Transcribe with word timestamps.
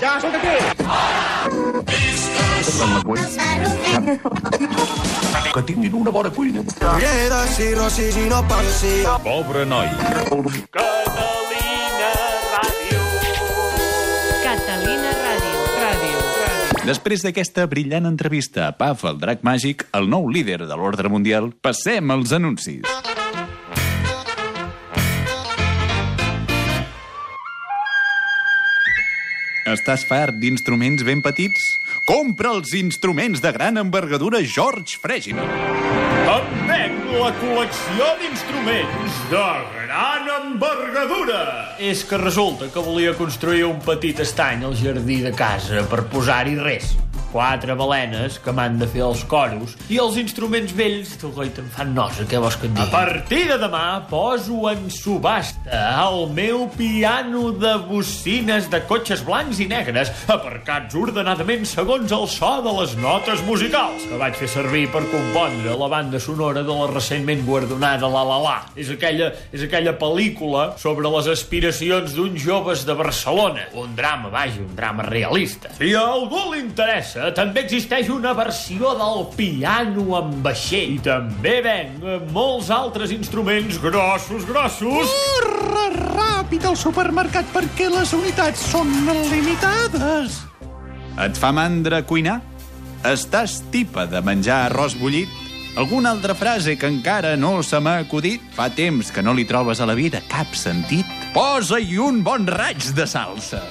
Ja 0.00 0.18
sóc 0.20 0.34
aquí! 0.34 0.56
Que 5.52 5.62
tinguin 5.68 5.94
una 5.94 6.10
bona 6.10 6.30
cuina. 6.30 6.62
Lleida, 6.98 7.46
si 7.52 7.74
Rossi, 7.74 8.08
no 8.30 8.40
passia. 8.48 9.18
Pobre 9.24 9.66
noi. 9.66 9.88
Catalina 10.72 12.10
Ràdio. 12.54 13.02
Catalina 14.46 15.12
Ràdio. 15.20 15.60
Ràdio. 15.82 16.18
Després 16.88 17.22
d'aquesta 17.26 17.66
brillant 17.70 18.08
entrevista 18.08 18.68
a 18.70 18.72
Paf, 18.78 19.04
el 19.10 19.20
drac 19.20 19.44
màgic, 19.46 19.86
el 19.92 20.08
nou 20.10 20.30
líder 20.32 20.62
de 20.64 20.74
l'ordre 20.78 21.12
mundial, 21.12 21.52
passem 21.60 22.10
als 22.10 22.32
anuncis. 22.32 23.01
Estàs 29.72 30.02
fart 30.04 30.36
d'instruments 30.36 31.00
ben 31.06 31.22
petits? 31.24 31.62
Compra 32.04 32.50
els 32.52 32.74
instruments 32.76 33.40
de 33.40 33.52
gran 33.56 33.80
envergadura 33.80 34.42
George 34.44 34.98
Fregina. 35.00 35.46
Em 36.28 36.50
venc 36.68 37.14
la 37.16 37.30
col·lecció 37.40 38.10
d'instruments 38.20 39.22
de 39.32 39.46
gran 39.92 40.24
envergadura. 40.40 41.76
És 41.78 42.04
que 42.08 42.16
resulta 42.16 42.70
que 42.72 42.80
volia 42.80 43.12
construir 43.18 43.66
un 43.68 43.80
petit 43.84 44.24
estany 44.24 44.64
al 44.64 44.76
jardí 44.78 45.20
de 45.20 45.36
casa 45.36 45.84
per 45.92 46.06
posar-hi 46.12 46.56
res. 46.64 46.94
Quatre 47.32 47.72
balenes 47.72 48.34
que 48.44 48.52
m'han 48.52 48.74
de 48.76 48.84
fer 48.92 49.00
els 49.06 49.22
coros 49.24 49.70
i 49.88 49.96
els 49.96 50.18
instruments 50.20 50.74
vells, 50.76 51.14
tu 51.16 51.30
coi, 51.32 51.48
te'n 51.56 51.70
fan 51.72 51.94
nosa, 51.96 52.26
què 52.28 52.36
vols 52.36 52.58
que 52.60 52.68
et 52.68 52.74
digui? 52.74 52.84
A 52.84 52.92
partir 52.92 53.46
de 53.48 53.56
demà 53.56 54.02
poso 54.10 54.58
en 54.68 54.82
subhasta 54.92 55.78
el 56.02 56.26
meu 56.36 56.66
piano 56.76 57.46
de 57.56 57.72
bocines 57.86 58.68
de 58.68 58.82
cotxes 58.84 59.24
blancs 59.24 59.62
i 59.64 59.68
negres 59.70 60.12
aparcats 60.28 60.92
ordenadament 60.92 61.64
segons 61.70 62.12
el 62.12 62.28
so 62.28 62.50
de 62.66 62.74
les 62.82 62.92
notes 63.00 63.40
musicals 63.48 64.04
que 64.10 64.20
vaig 64.20 64.36
fer 64.36 64.50
servir 64.52 64.84
per 64.92 65.00
compondre 65.14 65.78
la 65.80 65.88
banda 65.88 66.20
sonora 66.20 66.60
de 66.60 66.76
la 66.82 66.90
recentment 66.92 67.46
guardonada 67.48 68.12
La 68.12 68.26
La 68.28 68.38
La. 68.44 68.58
És 68.76 68.92
aquella, 68.92 69.32
és 69.56 69.64
aquella 69.64 69.81
pel·lícula 69.98 70.76
sobre 70.78 71.10
les 71.10 71.26
aspiracions 71.32 72.14
d'uns 72.14 72.38
joves 72.38 72.84
de 72.86 72.94
Barcelona. 72.94 73.64
Un 73.74 73.96
drama, 73.98 74.30
vaja, 74.30 74.60
un 74.62 74.76
drama 74.78 75.02
realista. 75.08 75.72
Si 75.74 75.90
a 75.98 76.04
algú 76.14 76.44
li 76.52 76.62
interessa, 76.62 77.32
també 77.34 77.64
existeix 77.66 78.12
una 78.14 78.36
versió 78.38 78.94
del 79.00 79.26
piano 79.34 80.06
amb 80.20 80.38
vaixell. 80.46 80.94
I 80.94 81.02
també 81.02 81.56
venc 81.66 82.30
molts 82.30 82.70
altres 82.70 83.10
instruments 83.10 83.82
grossos, 83.82 84.46
grossos. 84.46 85.10
Corre 85.10 85.88
ràpid 86.14 86.70
al 86.70 86.78
supermercat 86.78 87.50
perquè 87.50 87.90
les 87.90 88.14
unitats 88.14 88.70
són 88.70 88.94
limitades. 89.34 90.44
Et 91.18 91.36
fa 91.36 91.50
mandra 91.52 92.04
cuinar? 92.06 92.38
Estàs 93.02 93.58
tipa 93.74 94.06
de 94.06 94.22
menjar 94.22 94.68
arròs 94.68 94.94
bullit? 94.94 95.41
Alguna 95.74 96.10
altra 96.10 96.34
frase 96.34 96.76
que 96.76 96.84
encara 96.86 97.32
no 97.34 97.62
se 97.64 97.78
m'ha 97.80 98.02
acudit? 98.02 98.42
Fa 98.52 98.66
temps 98.68 99.08
que 99.08 99.22
no 99.24 99.32
li 99.32 99.46
trobes 99.48 99.80
a 99.80 99.86
la 99.88 99.94
vida 99.96 100.20
cap 100.28 100.52
sentit? 100.52 101.08
Posa-hi 101.32 101.96
un 101.96 102.18
bon 102.20 102.44
raig 102.44 102.90
de 102.92 103.06
salsa. 103.08 103.62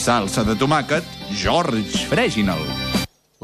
Salsa 0.00 0.40
de 0.46 0.54
tomàquet, 0.56 1.04
George 1.36 2.06
Freginal. 2.08 2.62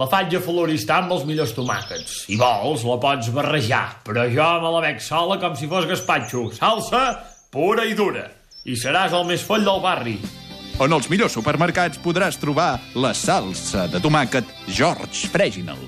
La 0.00 0.08
faig 0.08 0.32
a 0.32 0.40
floristar 0.40 1.02
amb 1.02 1.12
els 1.12 1.26
millors 1.28 1.52
tomàquets. 1.56 2.22
Si 2.24 2.40
vols, 2.40 2.86
la 2.88 2.96
pots 3.04 3.28
barrejar, 3.36 4.00
però 4.08 4.24
jo 4.32 4.48
me 4.64 4.72
la 4.78 4.80
bec 4.86 5.04
sola 5.04 5.36
com 5.42 5.52
si 5.52 5.68
fos 5.68 5.84
gaspatxo. 5.84 6.46
Salsa 6.56 7.04
pura 7.52 7.84
i 7.84 7.92
dura. 7.92 8.30
I 8.64 8.80
seràs 8.80 9.12
el 9.12 9.28
més 9.28 9.44
foll 9.44 9.68
del 9.68 9.84
barri. 9.84 10.16
En 10.80 10.92
els 10.92 11.12
millors 11.12 11.36
supermercats 11.36 12.00
podràs 12.00 12.40
trobar 12.40 12.78
la 12.96 13.12
salsa 13.12 13.84
de 13.92 14.00
tomàquet 14.00 14.48
George 14.72 15.28
Freginal. 15.28 15.84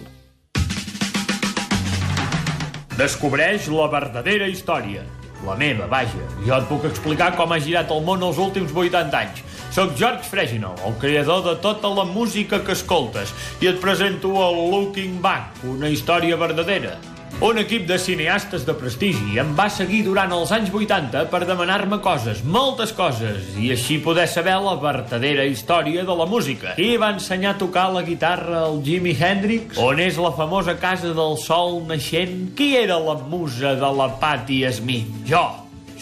Descobreix 2.98 3.69
la 3.70 3.84
verdadera 3.92 4.48
història. 4.50 5.04
La 5.47 5.54
meva, 5.54 5.84
vaja. 5.86 6.25
Jo 6.42 6.56
et 6.56 6.64
puc 6.66 6.86
explicar 6.88 7.28
com 7.38 7.53
ha 7.54 7.59
girat 7.62 7.92
el 7.94 8.00
món 8.03 8.25
els 8.26 8.41
últims 8.42 8.72
80 8.75 9.20
anys. 9.20 9.44
Soc 9.76 9.92
George 10.00 10.26
Freginal, 10.26 10.75
el 10.88 10.97
creador 10.98 11.44
de 11.44 11.54
tota 11.62 11.92
la 11.94 12.03
música 12.08 12.58
que 12.66 12.75
escoltes, 12.75 13.31
i 13.62 13.70
et 13.70 13.78
presento 13.78 14.32
el 14.48 14.58
Looking 14.72 15.20
Back, 15.22 15.62
una 15.76 15.92
història 15.94 16.41
verdadera. 16.41 16.97
Un 17.38 17.54
equip 17.60 17.84
de 17.87 17.94
cineastes 18.03 18.65
de 18.66 18.75
prestigi 18.75 19.37
em 19.38 19.53
va 19.54 19.69
seguir 19.71 20.00
durant 20.03 20.32
els 20.34 20.50
anys 20.56 20.72
80 20.75 21.21
per 21.31 21.44
demanar-me 21.47 22.00
coses, 22.03 22.41
moltes 22.43 22.91
coses, 22.91 23.53
i 23.62 23.69
així 23.71 24.00
poder 24.03 24.25
saber 24.26 24.56
la 24.65 24.72
verdadera 24.82 25.44
història 25.47 26.03
de 26.03 26.16
la 26.19 26.26
música. 26.26 26.72
Qui 26.75 26.97
va 26.99 27.12
ensenyar 27.15 27.53
a 27.54 27.59
tocar 27.60 27.84
la 27.94 28.03
guitarra 28.03 28.65
al 28.65 28.81
Jimi 28.82 29.15
Hendrix? 29.15 29.78
On 29.78 30.03
és 30.03 30.19
la 30.19 30.32
famosa 30.34 30.75
Casa 30.82 31.15
del 31.15 31.38
Sol 31.38 31.78
naixent? 31.87 32.56
Qui 32.59 32.72
era 32.81 32.99
la 32.99 33.15
musa 33.22 33.76
de 33.78 33.93
la 34.00 34.10
Patti 34.19 34.65
Smith? 34.75 35.15
Jo, 35.31 35.44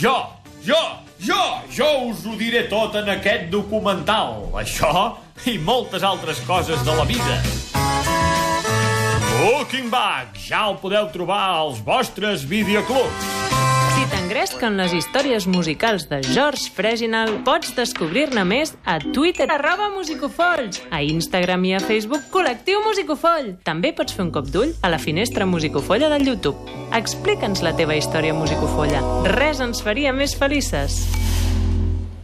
jo, 0.01 0.17
jo, 0.65 0.83
jo, 1.21 1.43
jo 1.69 1.93
us 2.09 2.25
ho 2.25 2.41
diré 2.41 2.65
tot 2.73 2.97
en 2.97 3.13
aquest 3.19 3.51
documental. 3.53 4.47
Això 4.65 5.21
i 5.45 5.59
moltes 5.61 6.01
altres 6.01 6.41
coses 6.49 6.81
de 6.81 6.97
la 6.97 7.05
vida. 7.05 7.43
Looking 9.47 9.91
Back, 9.91 10.35
ja 10.43 10.65
el 10.67 10.75
podeu 10.83 11.07
trobar 11.15 11.39
als 11.55 11.79
vostres 11.87 12.43
videoclubs. 12.51 13.27
Si 13.95 14.07
t'engresquen 14.11 14.75
les 14.75 14.91
històries 14.97 15.47
musicals 15.47 16.09
de 16.11 16.19
George 16.27 16.73
Freginal, 16.75 17.31
pots 17.47 17.71
descobrir-ne 17.77 18.43
més 18.43 18.75
a 18.83 18.97
Twitter, 19.05 19.47
arroba 19.55 19.93
musicofolls, 19.95 20.81
a 20.91 20.99
Instagram 21.07 21.69
i 21.71 21.77
a 21.79 21.83
Facebook, 21.85 22.27
col·lectiu 22.35 22.83
Musicofoll. 22.89 23.53
També 23.69 23.95
pots 23.95 24.19
fer 24.19 24.27
un 24.27 24.35
cop 24.35 24.51
d'ull 24.51 24.75
a 24.83 24.91
la 24.91 24.99
finestra 24.99 25.47
Musicofolla 25.47 26.11
del 26.17 26.27
YouTube. 26.27 26.83
Explica'ns 26.99 27.63
la 27.63 27.77
teva 27.79 27.95
història 27.95 28.35
musicofolla. 28.35 29.05
Res 29.37 29.63
ens 29.63 29.85
faria 29.87 30.17
més 30.17 30.35
felices. 30.35 31.05